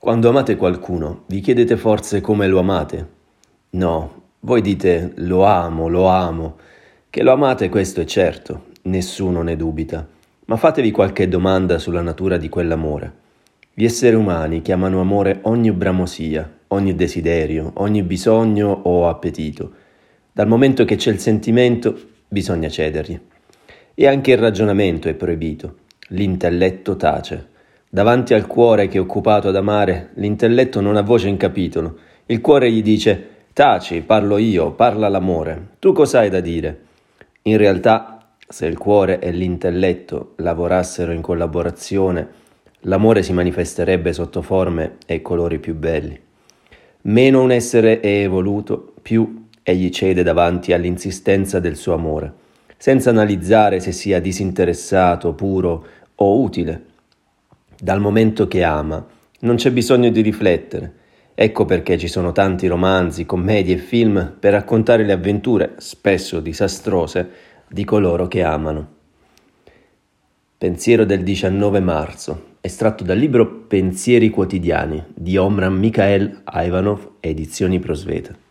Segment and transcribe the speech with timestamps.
[0.00, 3.08] Quando amate qualcuno, vi chiedete forse come lo amate?
[3.70, 6.56] No, voi dite lo amo, lo amo.
[7.10, 10.06] Che lo amate questo è certo, nessuno ne dubita.
[10.44, 13.12] Ma fatevi qualche domanda sulla natura di quell'amore.
[13.74, 19.72] Gli esseri umani chiamano amore ogni bramosia, ogni desiderio, ogni bisogno o appetito.
[20.32, 23.18] Dal momento che c'è il sentimento, bisogna cedergli.
[23.94, 25.78] E anche il ragionamento è proibito.
[26.10, 27.56] L'intelletto tace.
[27.90, 31.96] Davanti al cuore che è occupato ad amare, l'intelletto non ha voce in capitolo.
[32.26, 35.68] Il cuore gli dice: Taci, parlo io, parla l'amore.
[35.78, 36.80] Tu cosa hai da dire?
[37.42, 42.28] In realtà, se il cuore e l'intelletto lavorassero in collaborazione,
[42.80, 46.20] l'amore si manifesterebbe sotto forme e colori più belli.
[47.02, 52.34] Meno un essere è evoluto, più egli cede davanti all'insistenza del suo amore,
[52.76, 55.86] senza analizzare se sia disinteressato, puro
[56.16, 56.96] o utile
[57.80, 59.04] dal momento che ama,
[59.40, 60.94] non c'è bisogno di riflettere.
[61.34, 67.30] Ecco perché ci sono tanti romanzi, commedie e film per raccontare le avventure, spesso disastrose,
[67.68, 68.96] di coloro che amano.
[70.58, 78.46] Pensiero del 19 marzo, estratto dal libro Pensieri quotidiani di Omran Mikhail Ivanov, edizioni Prosveta.